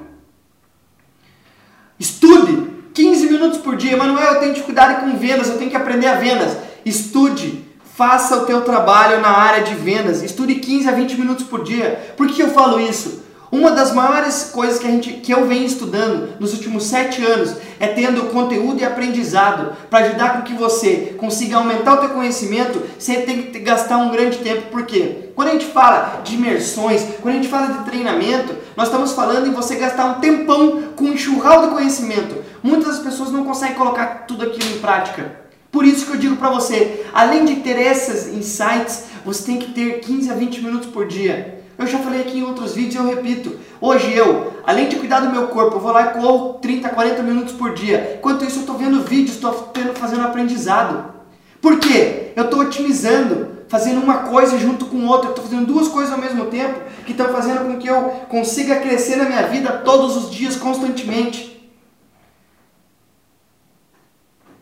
Estude 1.99 2.71
15 2.93 3.27
minutos 3.27 3.59
por 3.59 3.77
dia. 3.77 3.93
Emanuel, 3.93 4.35
eu 4.35 4.41
tenho 4.41 4.53
dificuldade 4.53 5.01
com 5.01 5.17
vendas, 5.17 5.49
eu 5.49 5.59
tenho 5.59 5.71
que 5.71 5.77
aprender 5.77 6.07
a 6.07 6.17
vendas. 6.17 6.57
Estude, 6.85 7.65
faça 7.95 8.37
o 8.37 8.47
teu 8.47 8.63
trabalho 8.63 9.21
na 9.21 9.31
área 9.31 9.65
de 9.65 9.75
vendas. 9.75 10.23
Estude 10.23 10.57
15 10.57 10.89
a 10.89 10.93
20 10.93 11.19
minutos 11.19 11.45
por 11.47 11.65
dia. 11.65 12.15
Por 12.17 12.29
que 12.29 12.43
eu 12.43 12.51
falo 12.51 12.79
isso? 12.81 13.30
Uma 13.53 13.73
das 13.73 13.93
maiores 13.93 14.51
coisas 14.53 14.79
que, 14.79 14.87
a 14.87 14.91
gente, 14.93 15.13
que 15.15 15.33
eu 15.35 15.49
venho 15.49 15.67
estudando 15.67 16.39
nos 16.39 16.53
últimos 16.53 16.85
sete 16.85 17.25
anos 17.25 17.57
é 17.81 17.89
tendo 17.89 18.31
conteúdo 18.31 18.81
e 18.81 18.85
aprendizado 18.85 19.73
para 19.91 20.07
ajudar 20.07 20.35
com 20.35 20.43
que 20.43 20.55
você 20.55 21.17
consiga 21.19 21.57
aumentar 21.57 21.95
o 21.95 21.97
teu 21.97 22.11
conhecimento 22.11 22.81
sem 22.97 23.23
ter 23.23 23.51
que 23.51 23.59
gastar 23.59 23.97
um 23.97 24.13
grande 24.13 24.39
tempo. 24.39 24.69
Por 24.71 24.87
quê? 24.87 25.31
Quando 25.35 25.49
a 25.49 25.53
gente 25.53 25.67
fala 25.67 26.21
de 26.23 26.37
imersões, 26.37 27.05
quando 27.21 27.35
a 27.35 27.37
gente 27.39 27.49
fala 27.49 27.79
de 27.79 27.85
treinamento, 27.91 28.55
nós 28.77 28.87
estamos 28.87 29.13
falando 29.15 29.49
em 29.49 29.53
você 29.53 29.75
gastar 29.75 30.05
um 30.05 30.21
tempão 30.21 30.83
com 30.95 31.07
um 31.07 31.15
enxurral 31.15 31.67
de 31.67 31.75
conhecimento. 31.75 32.37
Muitas 32.63 32.99
das 32.99 32.99
pessoas 33.01 33.33
não 33.33 33.45
conseguem 33.45 33.75
colocar 33.75 34.27
tudo 34.29 34.45
aquilo 34.45 34.77
em 34.77 34.79
prática. 34.79 35.41
Por 35.73 35.85
isso 35.85 36.07
que 36.07 36.13
eu 36.13 36.19
digo 36.19 36.37
para 36.37 36.51
você, 36.51 37.05
além 37.13 37.45
de 37.45 37.57
ter 37.57 37.81
esses 37.81 38.29
insights, 38.29 39.07
você 39.25 39.45
tem 39.45 39.59
que 39.59 39.73
ter 39.73 39.99
15 39.99 40.31
a 40.31 40.35
20 40.35 40.63
minutos 40.63 40.89
por 40.91 41.09
dia 41.09 41.60
eu 41.81 41.87
já 41.87 41.99
falei 41.99 42.21
aqui 42.21 42.39
em 42.39 42.43
outros 42.43 42.75
vídeos 42.75 42.95
e 42.95 42.99
eu 42.99 43.07
repito. 43.07 43.59
Hoje 43.81 44.13
eu, 44.15 44.53
além 44.67 44.89
de 44.89 44.97
cuidar 44.97 45.21
do 45.21 45.31
meu 45.31 45.49
corpo, 45.49 45.77
eu 45.77 45.81
vou 45.81 45.91
lá 45.91 46.03
e 46.03 46.21
corro 46.21 46.59
30, 46.61 46.91
40 46.91 47.23
minutos 47.23 47.55
por 47.55 47.73
dia. 47.73 48.17
Enquanto 48.19 48.45
isso 48.45 48.57
eu 48.57 48.61
estou 48.61 48.77
vendo 48.77 49.03
vídeos, 49.03 49.37
estou 49.37 49.73
fazendo 49.95 50.23
aprendizado. 50.23 51.15
Por 51.61 51.79
quê? 51.79 52.33
Eu 52.37 52.45
estou 52.45 52.61
otimizando, 52.61 53.49
fazendo 53.69 53.99
uma 53.99 54.19
coisa 54.19 54.59
junto 54.59 54.85
com 54.87 55.07
outra. 55.07 55.31
Estou 55.31 55.43
fazendo 55.43 55.65
duas 55.65 55.89
coisas 55.89 56.13
ao 56.13 56.21
mesmo 56.21 56.47
tempo 56.47 56.81
que 57.07 57.13
estão 57.13 57.29
fazendo 57.29 57.65
com 57.65 57.79
que 57.79 57.89
eu 57.89 58.03
consiga 58.29 58.77
crescer 58.77 59.17
na 59.17 59.25
minha 59.25 59.45
vida 59.45 59.73
todos 59.79 60.17
os 60.19 60.31
dias, 60.31 60.57
constantemente. 60.57 61.51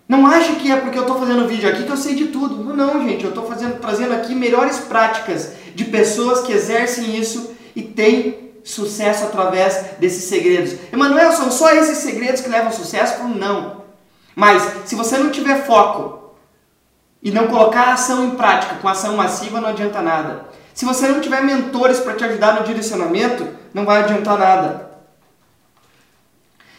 Não 0.08 0.26
ache 0.26 0.54
que 0.54 0.70
é 0.70 0.76
porque 0.76 0.96
eu 0.96 1.02
estou 1.02 1.18
fazendo 1.18 1.46
vídeo 1.46 1.68
aqui 1.68 1.82
que 1.82 1.90
eu 1.90 1.96
sei 1.96 2.14
de 2.14 2.28
tudo. 2.28 2.64
Não, 2.64 2.74
não 2.74 3.06
gente, 3.06 3.24
eu 3.24 3.30
estou 3.30 3.44
trazendo 3.80 4.14
aqui 4.14 4.34
melhores 4.34 4.78
práticas 4.78 5.52
de 5.78 5.84
pessoas 5.84 6.40
que 6.40 6.52
exercem 6.52 7.16
isso 7.16 7.54
e 7.76 7.82
têm 7.82 8.50
sucesso 8.64 9.26
através 9.26 9.92
desses 10.00 10.24
segredos. 10.24 10.74
Emanuel, 10.92 11.30
são 11.30 11.52
só 11.52 11.70
esses 11.70 11.98
segredos 11.98 12.40
que 12.40 12.48
levam 12.48 12.72
sucesso? 12.72 13.22
Não. 13.28 13.84
Mas 14.34 14.60
se 14.86 14.96
você 14.96 15.16
não 15.16 15.30
tiver 15.30 15.64
foco 15.66 16.34
e 17.22 17.30
não 17.30 17.46
colocar 17.46 17.82
a 17.82 17.92
ação 17.92 18.24
em 18.24 18.30
prática 18.32 18.74
com 18.74 18.88
ação 18.88 19.16
massiva, 19.16 19.60
não 19.60 19.68
adianta 19.68 20.02
nada. 20.02 20.46
Se 20.74 20.84
você 20.84 21.06
não 21.06 21.20
tiver 21.20 21.44
mentores 21.44 22.00
para 22.00 22.14
te 22.14 22.24
ajudar 22.24 22.58
no 22.58 22.66
direcionamento, 22.66 23.46
não 23.72 23.84
vai 23.84 24.02
adiantar 24.02 24.36
nada. 24.36 24.90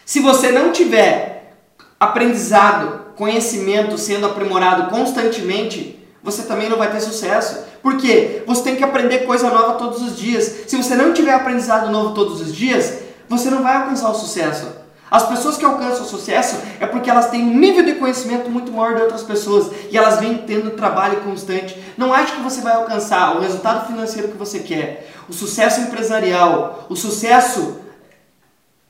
Se 0.04 0.20
você 0.20 0.52
não 0.52 0.72
tiver 0.72 1.56
aprendizado, 1.98 3.14
conhecimento 3.16 3.96
sendo 3.96 4.26
aprimorado 4.26 4.90
constantemente, 4.90 5.98
você 6.22 6.42
também 6.42 6.68
não 6.68 6.76
vai 6.76 6.92
ter 6.92 7.00
sucesso. 7.00 7.69
Por 7.82 7.96
quê? 7.96 8.42
Você 8.46 8.62
tem 8.62 8.76
que 8.76 8.84
aprender 8.84 9.20
coisa 9.20 9.48
nova 9.50 9.74
todos 9.74 10.02
os 10.02 10.16
dias. 10.16 10.64
Se 10.66 10.76
você 10.76 10.94
não 10.94 11.12
tiver 11.12 11.32
aprendizado 11.32 11.90
novo 11.90 12.14
todos 12.14 12.40
os 12.40 12.54
dias, 12.54 12.98
você 13.28 13.48
não 13.48 13.62
vai 13.62 13.76
alcançar 13.76 14.10
o 14.10 14.14
sucesso. 14.14 14.80
As 15.10 15.26
pessoas 15.26 15.56
que 15.56 15.64
alcançam 15.64 16.04
o 16.04 16.08
sucesso 16.08 16.56
é 16.78 16.86
porque 16.86 17.10
elas 17.10 17.30
têm 17.30 17.42
um 17.42 17.58
nível 17.58 17.84
de 17.84 17.94
conhecimento 17.94 18.48
muito 18.48 18.70
maior 18.70 18.94
de 18.94 19.02
outras 19.02 19.24
pessoas 19.24 19.70
e 19.90 19.98
elas 19.98 20.20
vêm 20.20 20.38
tendo 20.38 20.70
trabalho 20.70 21.20
constante. 21.22 21.76
Não 21.98 22.14
ache 22.14 22.36
que 22.36 22.42
você 22.42 22.60
vai 22.60 22.74
alcançar 22.74 23.36
o 23.36 23.40
resultado 23.40 23.88
financeiro 23.88 24.28
que 24.28 24.36
você 24.36 24.60
quer, 24.60 25.12
o 25.28 25.32
sucesso 25.32 25.80
empresarial, 25.80 26.86
o 26.88 26.94
sucesso 26.94 27.80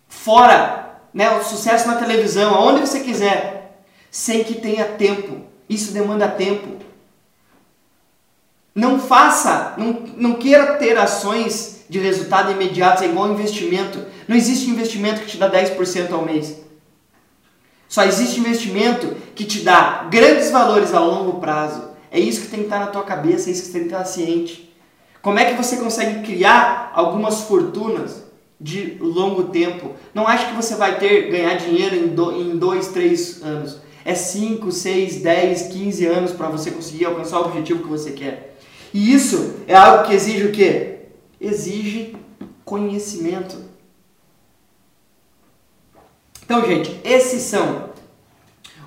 fora, 0.07 1.01
né, 1.15 1.31
o 1.39 1.43
sucesso 1.43 1.89
na 1.89 1.95
televisão, 1.95 2.55
aonde 2.55 2.81
você 2.81 3.01
quiser, 3.01 3.81
sem 4.11 4.45
que 4.45 4.57
tenha 4.57 4.85
tempo. 4.85 5.39
Isso 5.71 5.93
demanda 5.93 6.29
tempo. 6.29 6.85
Não 8.75 8.99
faça, 9.01 9.75
não, 9.77 10.05
não 10.17 10.35
queira 10.35 10.75
ter 10.75 10.97
ações 10.97 11.85
de 11.89 11.99
resultado 11.99 12.53
imediato, 12.53 13.03
é 13.03 13.09
igual 13.09 13.33
investimento. 13.33 14.05
Não 14.29 14.37
existe 14.37 14.71
investimento 14.71 15.23
que 15.23 15.27
te 15.27 15.37
dá 15.37 15.51
10% 15.51 16.13
ao 16.13 16.25
mês. 16.25 16.61
Só 17.89 18.05
existe 18.05 18.39
investimento 18.39 19.17
que 19.35 19.45
te 19.45 19.63
dá 19.63 20.07
grandes 20.09 20.53
valores 20.53 20.95
a 20.95 21.01
longo 21.01 21.41
prazo. 21.41 21.91
É 22.09 22.21
isso 22.21 22.43
que 22.43 22.49
tem 22.49 22.61
que 22.61 22.67
estar 22.67 22.79
na 22.79 22.87
tua 22.87 23.03
cabeça, 23.03 23.51
é 23.51 23.53
isso 23.53 23.65
que 23.65 23.73
tem 23.73 23.83
que 23.83 23.89
estar 23.89 24.05
ciente. 24.05 24.73
Como 25.21 25.39
é 25.39 25.47
que 25.47 25.57
você 25.61 25.77
consegue 25.77 26.25
criar 26.25 26.93
algumas 26.95 27.43
fortunas 27.43 28.23
de 28.61 28.97
longo 29.01 29.45
tempo? 29.45 29.95
Não 30.15 30.29
acho 30.29 30.47
que 30.49 30.55
você 30.55 30.77
vai 30.77 30.99
ter 30.99 31.31
ganhar 31.31 31.55
dinheiro 31.55 31.97
em, 31.97 32.07
do, 32.09 32.33
em 32.33 32.57
dois, 32.57 32.89
três 32.89 33.43
anos. 33.43 33.79
É 34.05 34.15
5, 34.15 34.71
6, 34.71 35.21
10, 35.21 35.63
15 35.69 36.07
anos 36.07 36.33
para 36.33 36.49
você 36.49 36.71
conseguir 36.71 37.05
alcançar 37.05 37.41
o 37.41 37.47
objetivo 37.47 37.83
que 37.83 37.89
você 37.89 38.13
quer. 38.13 38.50
E 38.93 39.13
isso 39.13 39.63
é 39.67 39.75
algo 39.75 40.07
que 40.07 40.15
exige 40.15 40.47
o 40.47 40.53
quê? 40.53 40.99
Exige 41.41 42.17
conhecimento. 42.65 43.65
Então, 46.45 46.65
gente, 46.67 47.01
esses 47.05 47.43
são 47.43 47.91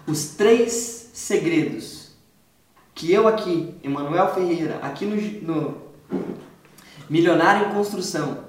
os 0.05 0.35
três 0.35 1.09
segredos 1.13 2.11
que 2.93 3.11
eu 3.11 3.27
aqui, 3.27 3.75
Emanuel 3.83 4.33
Ferreira, 4.33 4.79
aqui 4.81 5.05
no, 5.05 5.15
no 5.41 5.81
Milionário 7.09 7.67
em 7.67 7.73
Construção, 7.73 8.45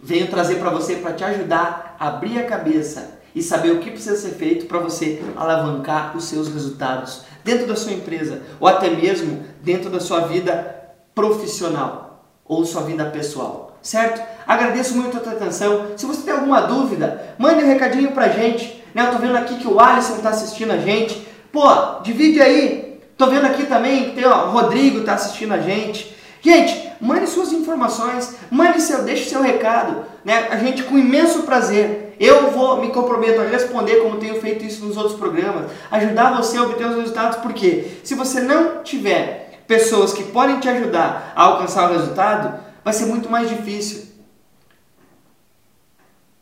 venho 0.00 0.28
trazer 0.28 0.56
para 0.56 0.70
você 0.70 0.96
para 0.96 1.14
te 1.14 1.24
ajudar 1.24 1.96
a 1.98 2.08
abrir 2.08 2.38
a 2.38 2.46
cabeça 2.46 3.18
e 3.34 3.42
saber 3.42 3.72
o 3.72 3.80
que 3.80 3.90
precisa 3.90 4.16
ser 4.16 4.34
feito 4.34 4.66
para 4.66 4.78
você 4.78 5.22
alavancar 5.36 6.16
os 6.16 6.24
seus 6.24 6.48
resultados 6.48 7.22
dentro 7.42 7.66
da 7.66 7.76
sua 7.76 7.92
empresa 7.92 8.42
ou 8.60 8.68
até 8.68 8.88
mesmo 8.90 9.44
dentro 9.62 9.90
da 9.90 10.00
sua 10.00 10.20
vida 10.20 10.74
profissional 11.14 12.24
ou 12.44 12.64
sua 12.64 12.82
vida 12.82 13.04
pessoal, 13.06 13.78
certo? 13.82 14.22
Agradeço 14.46 14.94
muito 14.96 15.16
a 15.16 15.20
tua 15.20 15.32
atenção. 15.32 15.86
Se 15.96 16.04
você 16.04 16.22
tem 16.22 16.34
alguma 16.34 16.60
dúvida, 16.62 17.34
mande 17.38 17.64
um 17.64 17.66
recadinho 17.66 18.12
pra 18.12 18.28
gente. 18.28 18.84
Né? 18.94 19.06
Eu 19.06 19.12
tô 19.12 19.18
vendo 19.18 19.36
aqui 19.36 19.56
que 19.56 19.66
o 19.66 19.80
Alisson 19.80 20.18
tá 20.18 20.28
assistindo 20.28 20.72
a 20.72 20.78
gente. 20.78 21.26
Pô, 21.50 21.66
divide 22.02 22.40
aí. 22.40 23.00
Tô 23.16 23.26
vendo 23.26 23.46
aqui 23.46 23.64
também 23.64 24.10
que 24.10 24.16
tem 24.16 24.26
o 24.26 24.50
Rodrigo 24.50 25.02
tá 25.02 25.14
assistindo 25.14 25.54
a 25.54 25.58
gente. 25.58 26.14
Gente, 26.42 26.90
mande 27.00 27.26
suas 27.26 27.52
informações, 27.52 28.36
mande 28.50 28.82
seu, 28.82 29.02
deixe 29.02 29.30
seu 29.30 29.40
recado, 29.40 30.04
né? 30.22 30.48
A 30.50 30.58
gente 30.58 30.82
com 30.82 30.98
imenso 30.98 31.44
prazer 31.44 32.03
Eu 32.18 32.50
vou 32.50 32.80
me 32.80 32.90
comprometo 32.90 33.40
a 33.40 33.44
responder 33.44 33.96
como 33.96 34.18
tenho 34.18 34.40
feito 34.40 34.64
isso 34.64 34.84
nos 34.84 34.96
outros 34.96 35.18
programas, 35.18 35.70
ajudar 35.90 36.36
você 36.36 36.56
a 36.56 36.62
obter 36.62 36.86
os 36.86 36.96
resultados, 36.96 37.38
porque 37.38 37.98
se 38.04 38.14
você 38.14 38.40
não 38.40 38.82
tiver 38.82 39.62
pessoas 39.66 40.12
que 40.12 40.24
podem 40.24 40.60
te 40.60 40.68
ajudar 40.68 41.32
a 41.34 41.42
alcançar 41.42 41.90
o 41.90 41.94
resultado, 41.94 42.60
vai 42.84 42.92
ser 42.92 43.06
muito 43.06 43.30
mais 43.30 43.48
difícil. 43.48 44.14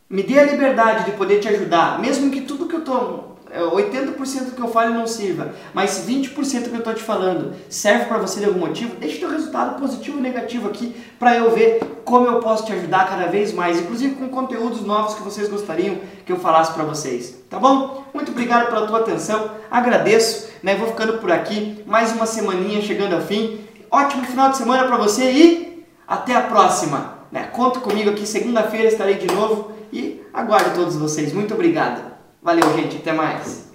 Me 0.09 0.21
dê 0.21 0.39
a 0.39 0.43
liberdade 0.43 1.05
de 1.05 1.11
poder 1.17 1.39
te 1.39 1.47
ajudar, 1.47 1.99
mesmo 1.99 2.29
que 2.29 2.41
tudo 2.41 2.67
que 2.67 2.75
eu 2.75 2.79
estou 2.79 3.32
80% 3.61 4.45
do 4.45 4.51
que 4.51 4.61
eu 4.61 4.67
falo 4.67 4.93
não 4.93 5.05
sirva, 5.05 5.53
mas 5.73 6.05
20% 6.07 6.33
que 6.63 6.69
eu 6.69 6.79
estou 6.79 6.93
te 6.93 7.03
falando 7.03 7.53
serve 7.69 8.05
para 8.05 8.17
você 8.17 8.39
de 8.39 8.45
algum 8.47 8.59
motivo, 8.59 8.95
deixe 8.95 9.19
teu 9.19 9.29
resultado 9.29 9.79
positivo 9.79 10.17
ou 10.17 10.23
negativo 10.23 10.67
aqui 10.67 10.95
para 11.19 11.35
eu 11.35 11.51
ver 11.51 11.79
como 12.03 12.27
eu 12.27 12.39
posso 12.39 12.65
te 12.65 12.73
ajudar 12.73 13.07
cada 13.07 13.27
vez 13.27 13.53
mais, 13.53 13.79
inclusive 13.79 14.15
com 14.15 14.27
conteúdos 14.29 14.81
novos 14.81 15.13
que 15.13 15.21
vocês 15.21 15.47
gostariam 15.47 15.97
que 16.25 16.31
eu 16.31 16.39
falasse 16.39 16.73
para 16.73 16.83
vocês, 16.83 17.37
tá 17.49 17.59
bom? 17.59 18.03
Muito 18.13 18.31
obrigado 18.31 18.67
pela 18.67 18.87
tua 18.87 18.99
atenção, 18.99 19.51
agradeço, 19.69 20.49
né? 20.61 20.75
Vou 20.75 20.87
ficando 20.87 21.19
por 21.19 21.31
aqui, 21.31 21.83
mais 21.85 22.11
uma 22.11 22.25
semaninha 22.25 22.81
chegando 22.81 23.13
ao 23.13 23.21
fim. 23.21 23.59
Ótimo 23.91 24.25
final 24.25 24.49
de 24.49 24.57
semana 24.57 24.87
para 24.87 24.97
você 24.97 25.31
e 25.31 25.85
até 26.07 26.35
a 26.35 26.41
próxima. 26.41 27.19
Né? 27.31 27.49
Conta 27.51 27.79
comigo 27.79 28.09
aqui, 28.09 28.25
segunda-feira 28.25 28.87
estarei 28.87 29.15
de 29.15 29.27
novo 29.27 29.71
e 29.91 30.21
aguardo 30.33 30.75
todos 30.75 30.95
vocês. 30.95 31.33
Muito 31.33 31.53
obrigado. 31.53 32.12
Valeu, 32.43 32.73
gente. 32.75 32.97
Até 32.97 33.13
mais. 33.13 33.72